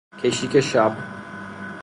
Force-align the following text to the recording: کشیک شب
کشیک 0.23 0.59
شب 0.59 0.91